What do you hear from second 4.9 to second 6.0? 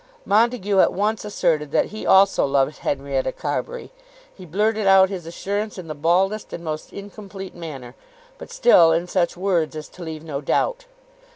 his assurance in the